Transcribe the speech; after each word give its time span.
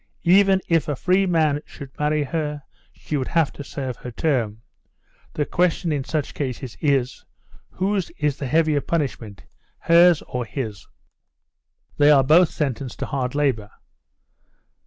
Even 0.25 0.61
if 0.67 0.87
a 0.87 0.95
free 0.95 1.27
man 1.27 1.61
should 1.67 1.91
marry 1.99 2.23
her, 2.23 2.63
she 2.91 3.17
would 3.17 3.27
have 3.27 3.53
to 3.53 3.63
serve 3.63 3.97
her 3.97 4.09
term. 4.09 4.63
The 5.33 5.45
question 5.45 5.91
in 5.91 6.03
such 6.03 6.33
cases 6.33 6.75
is, 6.81 7.23
whose 7.69 8.09
is 8.17 8.37
the 8.37 8.47
heavier 8.47 8.81
punishment, 8.81 9.43
hers 9.77 10.23
or 10.23 10.43
his?" 10.43 10.87
"They 11.99 12.09
are 12.09 12.23
both 12.23 12.49
sentenced 12.49 12.97
to 12.97 13.05
hard 13.05 13.35
labour." 13.35 13.69